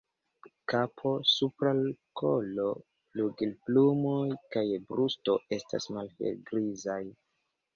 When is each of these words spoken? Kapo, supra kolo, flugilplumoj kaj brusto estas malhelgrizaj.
Kapo, 0.71 1.09
supra 1.31 1.73
kolo, 2.21 2.65
flugilplumoj 3.11 4.25
kaj 4.57 4.65
brusto 4.89 5.37
estas 5.59 5.89
malhelgrizaj. 5.99 7.01